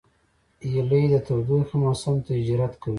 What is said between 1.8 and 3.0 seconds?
موسم ته هجرت کوي